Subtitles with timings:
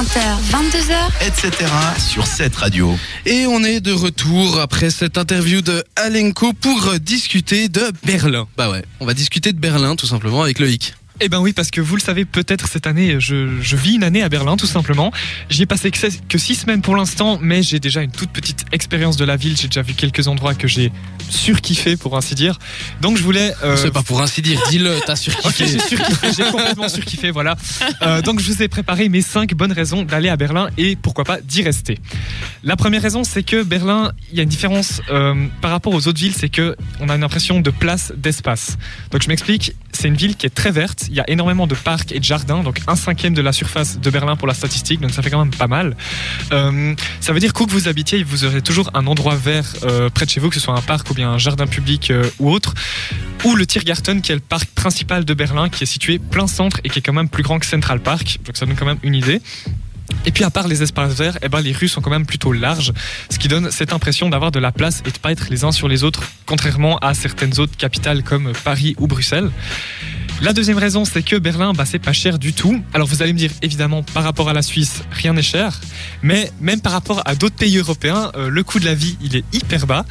[0.00, 1.70] 20h, 22h, etc.
[1.98, 2.96] sur cette radio.
[3.26, 8.48] Et on est de retour après cette interview de Alenko pour discuter de Berlin.
[8.56, 10.94] Bah ouais, on va discuter de Berlin tout simplement avec Loïc.
[11.22, 14.04] Eh ben oui, parce que vous le savez peut-être cette année, je, je vis une
[14.04, 15.12] année à Berlin tout simplement.
[15.50, 19.16] J'y ai passé que, six semaines pour l'instant, mais j'ai déjà une toute petite expérience
[19.16, 19.56] de la ville.
[19.56, 20.90] J'ai déjà vu quelques endroits que j'ai
[21.28, 22.58] surkiffé pour ainsi dire.
[23.02, 23.52] Donc je voulais.
[23.62, 25.66] euh, C'est pas pour ainsi dire, dis-le, t'as Ok, surkiffé.
[25.66, 27.56] j'ai surkiffé, j'ai complètement surkiffé, voilà.
[28.02, 31.24] Euh, donc je vous ai préparé mes 5 bonnes raisons d'aller à Berlin et pourquoi
[31.24, 31.98] pas d'y rester.
[32.64, 36.08] La première raison, c'est que Berlin, il y a une différence euh, par rapport aux
[36.08, 38.76] autres villes, c'est que on a une impression de place, d'espace.
[39.10, 41.74] Donc je m'explique, c'est une ville qui est très verte, il y a énormément de
[41.74, 45.00] parcs et de jardins, donc un cinquième de la surface de Berlin pour la statistique,
[45.00, 45.96] donc ça fait quand même pas mal.
[46.52, 50.08] Euh, ça veut dire qu'où que vous habitiez, vous aurez toujours un endroit vert euh,
[50.08, 52.28] près de chez vous, que ce soit un parc ou bien un jardin public euh,
[52.38, 52.74] ou autre
[53.44, 56.78] ou le Tiergarten qui est le parc principal de Berlin qui est situé plein centre
[56.84, 58.98] et qui est quand même plus grand que Central Park donc ça donne quand même
[59.02, 59.40] une idée
[60.26, 62.52] et puis à part les espaces verts, eh ben les rues sont quand même plutôt
[62.52, 62.92] larges,
[63.30, 65.72] ce qui donne cette impression d'avoir de la place et de pas être les uns
[65.72, 69.50] sur les autres, contrairement à certaines autres capitales comme Paris ou Bruxelles.
[70.42, 72.82] La deuxième raison, c'est que Berlin, bah, c'est pas cher du tout.
[72.94, 75.78] Alors vous allez me dire, évidemment, par rapport à la Suisse, rien n'est cher,
[76.22, 79.36] mais même par rapport à d'autres pays européens, euh, le coût de la vie, il
[79.36, 80.06] est hyper bas.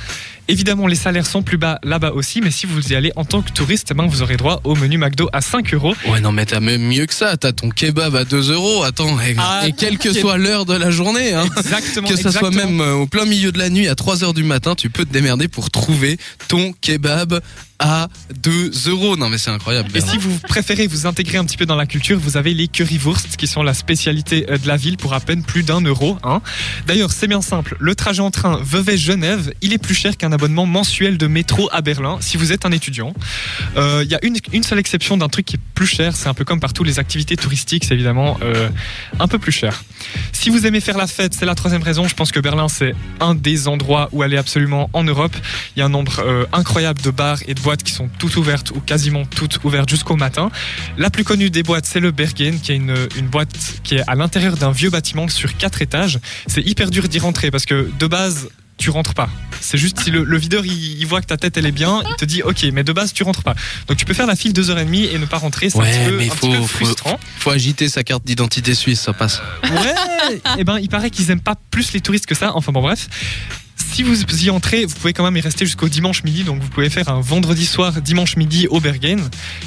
[0.50, 3.42] Évidemment, les salaires sont plus bas là-bas aussi, mais si vous y allez en tant
[3.44, 5.94] que touriste, eh ben, vous aurez droit au menu McDo à 5 euros.
[6.08, 7.38] Ouais, non, mais t'as même mieux que ça.
[7.38, 8.84] T'as ton kebab à 2 euros.
[8.84, 11.46] Attends, et, Ah, et quelle que soit l'heure de la journée, hein.
[11.58, 12.08] Exactement.
[12.08, 14.44] Que ça soit même euh, au plein milieu de la nuit, à 3 heures du
[14.44, 17.40] matin, tu peux te démerder pour trouver ton kebab
[17.80, 18.10] à
[18.44, 19.16] 2 euros.
[19.16, 19.90] Non, mais c'est incroyable.
[19.96, 22.68] Et si vous préférez vous intégrer un petit peu dans la culture, vous avez les
[22.68, 26.18] currywurst qui sont la spécialité euh, de la ville pour à peine plus d'un euro.
[26.24, 26.42] Hein.
[26.88, 27.78] D'ailleurs, c'est bien simple.
[27.80, 31.82] Le trajet en train Vevey-Genève, il est plus cher qu'un abonnement mensuel de métro à
[31.82, 33.14] Berlin si vous êtes un étudiant.
[33.76, 36.16] Euh, Il y a une, une seule exception d'un truc qui est plus cher.
[36.16, 38.70] C'est un peu comme partout les activités touristiques, c'est évidemment euh,
[39.20, 39.84] un peu plus cher.
[40.32, 42.08] Si vous aimez faire la fête, c'est la troisième raison.
[42.08, 45.36] Je pense que Berlin, c'est un des endroits où aller absolument en Europe.
[45.76, 48.38] Il y a un nombre euh, incroyable de bars et de boîtes qui sont toutes
[48.38, 50.52] ouvertes ou quasiment toutes ouvertes jusqu'au matin.
[50.98, 54.04] La plus connue des boîtes, c'est le Bergen, qui est une, une boîte qui est
[54.08, 56.20] à l'intérieur d'un vieux bâtiment sur quatre étages.
[56.48, 58.50] C'est hyper dur d'y rentrer parce que de base,
[58.80, 59.30] tu rentres pas.
[59.62, 62.02] C'est juste si le, le videur il, il voit que ta tête elle est bien,
[62.10, 63.54] il te dit ok, mais de base tu rentres pas.
[63.88, 65.70] Donc tu peux faire la file deux heures et demie et ne pas rentrer.
[65.70, 67.20] C'est Ouais, un petit peu, mais un faut- petit peu faut- frustrant.
[67.40, 69.42] Faut agiter sa carte d'identité suisse, ça passe.
[69.64, 72.52] Ouais, et ben il paraît qu'ils aiment pas plus les touristes que ça.
[72.56, 73.08] Enfin bon bref.
[73.92, 76.70] Si vous y entrez, vous pouvez quand même y rester jusqu'au dimanche midi, donc vous
[76.70, 79.20] pouvez faire un vendredi soir, dimanche midi au Bergen.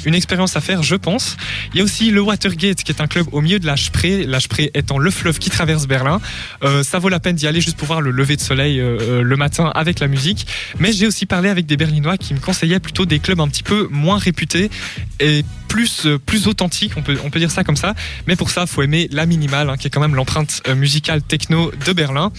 [0.05, 1.37] Une expérience à faire, je pense.
[1.73, 4.25] Il y a aussi le Watergate, qui est un club au milieu de la Spree,
[4.25, 6.19] la Spree étant le fleuve qui traverse Berlin.
[6.63, 8.97] Euh, ça vaut la peine d'y aller juste pour voir le lever de soleil euh,
[9.01, 10.47] euh, le matin avec la musique.
[10.79, 13.63] Mais j'ai aussi parlé avec des Berlinois qui me conseillaient plutôt des clubs un petit
[13.63, 14.71] peu moins réputés
[15.19, 17.95] et plus, plus authentiques, on peut, on peut dire ça comme ça.
[18.27, 21.71] Mais pour ça, faut aimer la minimale, hein, qui est quand même l'empreinte musicale techno
[21.85, 22.31] de Berlin.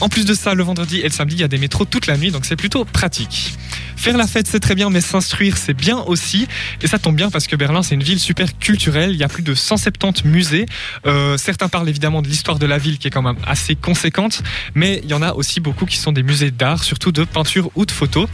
[0.00, 2.16] En plus de ça, le vendredi et samedi, il y a des métros toute la
[2.16, 3.54] nuit, donc c'est plutôt pratique.
[3.96, 6.48] Faire la fête, c'est très bien, mais s'instruire, c'est bien aussi.
[6.82, 9.12] Et ça tombe bien parce que Berlin, c'est une ville super culturelle.
[9.12, 10.66] Il y a plus de 170 musées.
[11.06, 14.42] Euh, certains parlent évidemment de l'histoire de la ville, qui est quand même assez conséquente,
[14.74, 17.70] mais il y en a aussi beaucoup qui sont des musées d'art, surtout de peinture
[17.76, 18.28] ou de photos.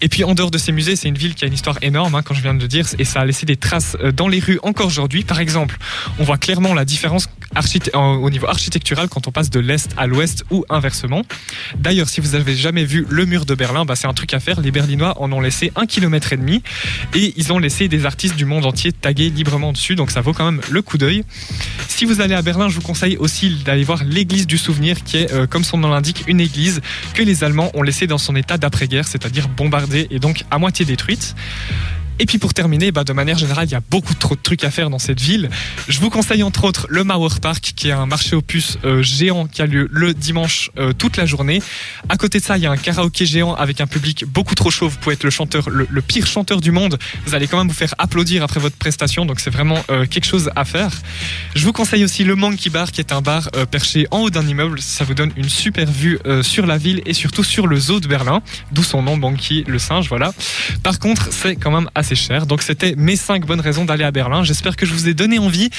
[0.00, 2.14] Et puis en dehors de ces musées, c'est une ville qui a une histoire énorme,
[2.14, 4.28] hein, quand je viens de le dire, et ça a laissé des traces euh, dans
[4.28, 5.24] les rues encore aujourd'hui.
[5.24, 5.76] Par exemple,
[6.18, 7.28] on voit clairement la différence
[7.94, 11.22] au niveau architectural quand on passe de l'est à l'ouest ou inversement.
[11.76, 14.40] D'ailleurs, si vous avez jamais vu le mur de Berlin, bah, c'est un truc à
[14.40, 14.60] faire.
[14.60, 16.62] Les Berlinois en ont laissé un kilomètre et demi
[17.14, 20.32] et ils ont laissé des artistes du monde entier taguer librement dessus, donc ça vaut
[20.32, 21.24] quand même le coup d'œil.
[21.88, 25.18] Si vous allez à Berlin, je vous conseille aussi d'aller voir l'église du souvenir, qui
[25.18, 26.80] est, euh, comme son nom l'indique, une église
[27.14, 30.84] que les Allemands ont laissée dans son état d'après-guerre, c'est-à-dire bombardée et donc à moitié
[30.84, 31.34] détruite.
[32.18, 34.64] Et puis pour terminer, bah, de manière générale, il y a beaucoup trop de trucs
[34.64, 35.50] à faire dans cette ville.
[35.88, 39.02] Je vous conseille entre autres le Mauer Park, qui est un marché aux puces euh,
[39.02, 41.62] géant qui a lieu le dimanche euh, toute la journée.
[42.08, 44.70] À côté de ça, il y a un karaoké géant avec un public beaucoup trop
[44.70, 44.88] chaud.
[44.88, 46.98] Vous pouvez être le chanteur, le, pire chanteur du monde.
[47.26, 50.26] Vous allez quand même vous faire applaudir après votre prestation, donc c'est vraiment euh, quelque
[50.26, 50.90] chose à faire.
[51.54, 54.30] Je vous conseille aussi le Monkey Bar, qui est un bar euh, perché en haut
[54.30, 54.80] d'un immeuble.
[54.80, 58.06] Ça vous donne une super vue sur la ville et surtout sur le zoo de
[58.06, 60.32] Berlin, d'où son nom Monkey, le singe, voilà.
[60.82, 62.46] Par contre, c'est quand même assez cher.
[62.46, 64.42] Donc c'était mes 5 bonnes raisons d'aller à Berlin.
[64.44, 65.70] J'espère que je vous ai donné envie.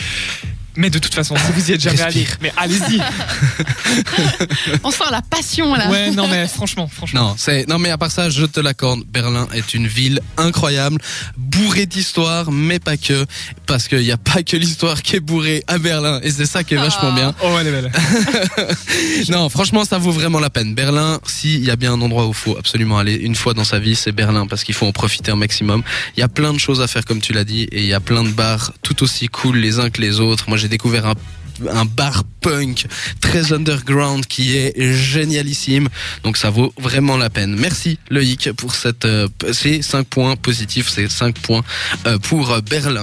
[0.75, 2.99] Mais de toute façon, si vous y êtes jamais allé, mais allez-y.
[4.83, 5.89] On sent la passion là.
[5.89, 7.21] Ouais, non mais franchement, franchement.
[7.21, 10.99] Non, c'est non mais à part ça, je te l'accorde, Berlin est une ville incroyable,
[11.37, 13.25] bourrée d'histoire, mais pas que,
[13.65, 16.63] parce qu'il n'y a pas que l'histoire qui est bourrée à Berlin, et c'est ça
[16.63, 17.35] qui est vachement bien.
[17.43, 17.91] Oh, elle est belle.
[19.29, 20.75] Non, franchement, ça vaut vraiment la peine.
[20.75, 23.63] Berlin, s'il y a bien un endroit où il faut absolument aller une fois dans
[23.63, 25.83] sa vie, c'est Berlin, parce qu'il faut en profiter un maximum.
[26.17, 27.93] Il y a plein de choses à faire, comme tu l'as dit, et il y
[27.93, 30.45] a plein de bars tout aussi cool les uns que les autres.
[30.49, 31.13] Moi, j'ai découvert
[31.69, 32.87] un bar punk
[33.19, 35.89] très underground qui est génialissime.
[36.23, 37.55] Donc ça vaut vraiment la peine.
[37.59, 41.63] Merci Loïc pour cette, euh, ces 5 points positifs, ces 5 points
[42.07, 43.01] euh, pour Berlin.